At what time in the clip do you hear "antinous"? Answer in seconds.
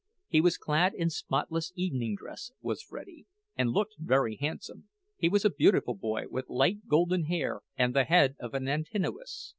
8.67-9.49